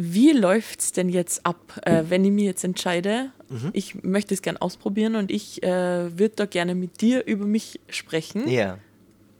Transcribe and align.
Wie 0.00 0.30
läuft 0.30 0.80
es 0.80 0.92
denn 0.92 1.08
jetzt 1.08 1.44
ab, 1.44 1.80
äh, 1.84 2.04
wenn 2.08 2.24
ich 2.24 2.30
mir 2.30 2.44
jetzt 2.44 2.62
entscheide, 2.62 3.32
mhm. 3.48 3.70
ich 3.72 4.02
möchte 4.04 4.32
es 4.32 4.42
gerne 4.42 4.62
ausprobieren 4.62 5.16
und 5.16 5.30
ich 5.30 5.60
äh, 5.64 6.16
würde 6.16 6.34
da 6.36 6.46
gerne 6.46 6.76
mit 6.76 7.00
dir 7.00 7.26
über 7.26 7.46
mich 7.46 7.80
sprechen? 7.88 8.48
Ja. 8.48 8.78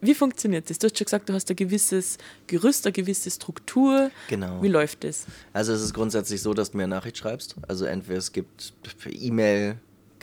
Wie 0.00 0.14
funktioniert 0.14 0.68
das? 0.68 0.78
Du 0.78 0.86
hast 0.86 0.98
schon 0.98 1.04
gesagt, 1.04 1.28
du 1.28 1.32
hast 1.32 1.48
ein 1.50 1.56
gewisses 1.56 2.18
Gerüst, 2.48 2.86
eine 2.86 2.92
gewisse 2.92 3.30
Struktur. 3.30 4.10
Genau. 4.28 4.60
Wie 4.60 4.68
läuft 4.68 5.04
das? 5.04 5.26
Also 5.52 5.72
es 5.72 5.80
ist 5.80 5.94
grundsätzlich 5.94 6.42
so, 6.42 6.54
dass 6.54 6.72
du 6.72 6.76
mir 6.76 6.84
eine 6.84 6.94
Nachricht 6.96 7.18
schreibst. 7.18 7.54
Also 7.66 7.84
entweder 7.84 8.18
es 8.18 8.32
gibt 8.32 8.74
E-Mail, 9.06 9.78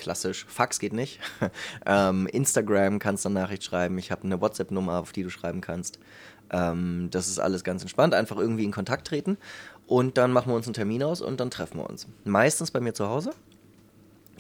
klassisch, 0.06 0.46
Fax 0.48 0.78
geht 0.78 0.94
nicht. 0.94 1.20
ähm, 1.88 2.28
Instagram 2.28 3.00
kannst 3.00 3.26
du 3.26 3.30
eine 3.30 3.40
Nachricht 3.40 3.64
schreiben. 3.64 3.98
Ich 3.98 4.12
habe 4.12 4.24
eine 4.24 4.40
WhatsApp-Nummer, 4.40 5.00
auf 5.00 5.12
die 5.14 5.24
du 5.24 5.32
schreiben 5.32 5.62
kannst. 5.62 5.98
Ähm, 6.52 7.08
das 7.10 7.28
ist 7.28 7.40
alles 7.40 7.64
ganz 7.64 7.82
entspannt. 7.82 8.14
Einfach 8.14 8.38
irgendwie 8.38 8.66
in 8.66 8.72
Kontakt 8.72 9.08
treten. 9.08 9.38
Und 9.88 10.20
dann 10.20 10.32
machen 10.32 10.52
wir 10.52 10.56
uns 10.56 10.68
einen 10.68 10.76
Termin 10.76 11.02
aus 11.02 11.22
und 11.22 11.40
dann 11.40 11.50
treffen 11.50 11.80
wir 11.80 11.90
uns. 11.90 12.08
Meistens 12.24 12.70
bei 12.70 12.80
mir 12.80 12.94
zu 12.94 13.10
Hause. 13.10 13.32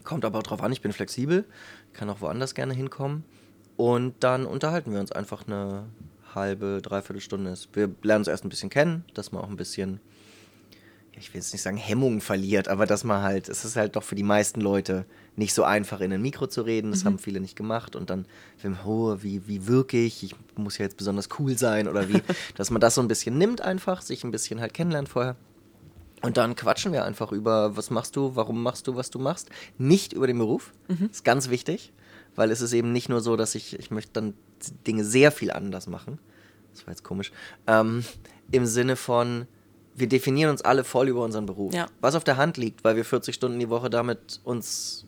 Kommt 0.03 0.23
aber 0.23 0.37
auch 0.37 0.43
drauf 0.43 0.61
an, 0.61 0.71
ich 0.71 0.81
bin 0.81 0.93
flexibel. 0.93 1.45
Kann 1.93 2.11
auch 2.11 2.21
woanders 2.21 2.53
gerne 2.53 2.75
hinkommen. 2.75 3.23
Und 3.75 4.13
dann 4.19 4.45
unterhalten 4.45 4.93
wir 4.93 4.99
uns 4.99 5.11
einfach 5.11 5.47
eine 5.47 5.85
halbe, 6.35 6.79
dreiviertel 6.83 7.21
Stunde. 7.21 7.55
Wir 7.73 7.89
lernen 8.03 8.21
uns 8.21 8.27
erst 8.27 8.45
ein 8.45 8.49
bisschen 8.49 8.69
kennen, 8.69 9.03
dass 9.15 9.31
man 9.31 9.41
auch 9.41 9.49
ein 9.49 9.57
bisschen, 9.57 9.99
ich 11.17 11.33
will 11.33 11.41
jetzt 11.41 11.53
nicht 11.53 11.61
sagen 11.61 11.77
Hemmungen 11.77 12.21
verliert, 12.21 12.67
aber 12.67 12.85
dass 12.85 13.03
man 13.03 13.21
halt, 13.21 13.49
es 13.49 13.65
ist 13.65 13.75
halt 13.75 13.95
doch 13.95 14.03
für 14.03 14.15
die 14.15 14.23
meisten 14.23 14.61
Leute 14.61 15.05
nicht 15.35 15.53
so 15.53 15.63
einfach 15.63 16.01
in 16.01 16.11
ein 16.11 16.21
Mikro 16.21 16.47
zu 16.47 16.61
reden. 16.61 16.91
Das 16.91 17.03
mhm. 17.03 17.07
haben 17.07 17.19
viele 17.19 17.39
nicht 17.39 17.55
gemacht. 17.55 17.95
Und 17.95 18.09
dann, 18.09 18.25
oh, 18.85 19.17
wie, 19.21 19.47
wie 19.47 19.67
wirke 19.67 19.97
ich? 19.97 20.23
Ich 20.23 20.35
muss 20.55 20.77
ja 20.77 20.85
jetzt 20.85 20.97
besonders 20.97 21.29
cool 21.39 21.57
sein 21.57 21.87
oder 21.87 22.09
wie, 22.09 22.21
dass 22.55 22.71
man 22.71 22.81
das 22.81 22.95
so 22.95 23.01
ein 23.01 23.07
bisschen 23.07 23.37
nimmt 23.37 23.61
einfach, 23.61 24.01
sich 24.01 24.23
ein 24.23 24.31
bisschen 24.31 24.61
halt 24.61 24.73
kennenlernt 24.73 25.09
vorher. 25.09 25.35
Und 26.21 26.37
dann 26.37 26.55
quatschen 26.55 26.91
wir 26.91 27.05
einfach 27.05 27.31
über, 27.31 27.77
was 27.77 27.89
machst 27.89 28.15
du, 28.15 28.35
warum 28.35 28.63
machst 28.63 28.87
du, 28.87 28.95
was 28.95 29.09
du 29.09 29.19
machst. 29.19 29.49
Nicht 29.77 30.13
über 30.13 30.27
den 30.27 30.37
Beruf. 30.37 30.73
Mhm. 30.87 31.09
Ist 31.11 31.23
ganz 31.23 31.49
wichtig 31.49 31.93
weil 32.35 32.51
es 32.51 32.61
ist 32.61 32.73
eben 32.73 32.91
nicht 32.91 33.09
nur 33.09 33.21
so, 33.21 33.35
dass 33.35 33.55
ich, 33.55 33.77
ich 33.79 33.91
möchte 33.91 34.13
dann 34.13 34.33
Dinge 34.85 35.03
sehr 35.03 35.31
viel 35.31 35.51
anders 35.51 35.87
machen. 35.87 36.19
Das 36.73 36.85
war 36.85 36.91
jetzt 36.91 37.03
komisch. 37.03 37.31
Ähm, 37.67 38.03
Im 38.51 38.65
Sinne 38.65 38.95
von, 38.95 39.47
wir 39.95 40.07
definieren 40.07 40.51
uns 40.51 40.61
alle 40.61 40.83
voll 40.83 41.07
über 41.07 41.23
unseren 41.23 41.45
Beruf. 41.45 41.73
Ja. 41.73 41.87
Was 42.01 42.15
auf 42.15 42.23
der 42.23 42.37
Hand 42.37 42.57
liegt, 42.57 42.83
weil 42.83 42.95
wir 42.95 43.05
40 43.05 43.33
Stunden 43.33 43.59
die 43.59 43.69
Woche 43.69 43.89
damit 43.89 44.41
uns 44.43 45.05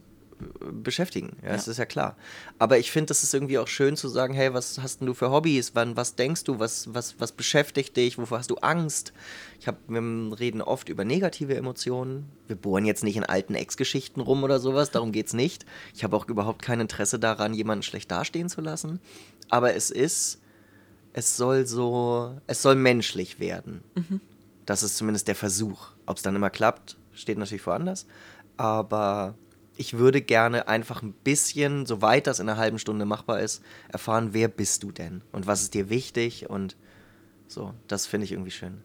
beschäftigen. 0.83 1.35
Ja, 1.41 1.49
ja. 1.49 1.53
das 1.55 1.67
ist 1.67 1.77
ja 1.77 1.85
klar. 1.85 2.15
Aber 2.59 2.77
ich 2.77 2.91
finde, 2.91 3.07
das 3.07 3.23
ist 3.23 3.33
irgendwie 3.33 3.57
auch 3.57 3.67
schön 3.67 3.97
zu 3.97 4.07
sagen, 4.07 4.33
hey, 4.33 4.53
was 4.53 4.79
hast 4.79 4.99
denn 4.99 5.07
du 5.07 5.13
für 5.13 5.31
Hobbys? 5.31 5.71
Wann, 5.73 5.97
was 5.97 6.15
denkst 6.15 6.43
du? 6.43 6.59
Was, 6.59 6.93
was, 6.93 7.19
was 7.19 7.31
beschäftigt 7.31 7.97
dich? 7.97 8.17
Wovor 8.17 8.37
hast 8.37 8.51
du 8.51 8.55
Angst? 8.57 9.13
Ich 9.59 9.67
hab, 9.67 9.77
wir 9.87 10.39
reden 10.39 10.61
oft 10.61 10.89
über 10.89 11.05
negative 11.05 11.55
Emotionen. 11.55 12.29
Wir 12.47 12.55
bohren 12.55 12.85
jetzt 12.85 13.03
nicht 13.03 13.17
in 13.17 13.23
alten 13.23 13.55
Ex-Geschichten 13.55 14.21
rum 14.21 14.43
oder 14.43 14.59
sowas, 14.59 14.91
darum 14.91 15.11
geht 15.11 15.27
es 15.27 15.33
nicht. 15.33 15.65
Ich 15.95 16.03
habe 16.03 16.15
auch 16.15 16.27
überhaupt 16.27 16.61
kein 16.61 16.79
Interesse 16.79 17.17
daran, 17.17 17.53
jemanden 17.53 17.83
schlecht 17.83 18.11
dastehen 18.11 18.49
zu 18.49 18.61
lassen. 18.61 18.99
Aber 19.49 19.73
es 19.73 19.89
ist, 19.89 20.39
es 21.13 21.35
soll 21.35 21.65
so, 21.65 22.35
es 22.45 22.61
soll 22.61 22.75
menschlich 22.75 23.39
werden. 23.39 23.81
Mhm. 23.95 24.21
Das 24.67 24.83
ist 24.83 24.97
zumindest 24.97 25.27
der 25.27 25.35
Versuch. 25.35 25.87
Ob 26.05 26.17
es 26.17 26.23
dann 26.23 26.35
immer 26.35 26.51
klappt, 26.51 26.97
steht 27.13 27.37
natürlich 27.37 27.65
woanders. 27.65 28.05
Aber 28.57 29.35
ich 29.77 29.97
würde 29.97 30.21
gerne 30.21 30.67
einfach 30.67 31.01
ein 31.01 31.13
bisschen, 31.13 31.85
soweit 31.85 32.27
das 32.27 32.39
in 32.39 32.49
einer 32.49 32.59
halben 32.59 32.77
Stunde 32.77 33.05
machbar 33.05 33.39
ist, 33.39 33.63
erfahren, 33.89 34.33
wer 34.33 34.49
bist 34.49 34.83
du 34.83 34.91
denn 34.91 35.23
und 35.31 35.47
was 35.47 35.61
ist 35.61 35.73
dir 35.73 35.89
wichtig 35.89 36.49
und 36.49 36.75
so, 37.47 37.73
das 37.87 38.05
finde 38.05 38.25
ich 38.25 38.33
irgendwie 38.33 38.51
schön. 38.51 38.81